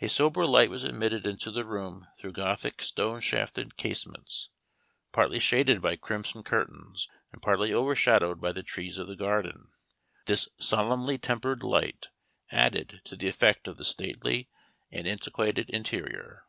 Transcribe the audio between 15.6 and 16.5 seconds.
interior.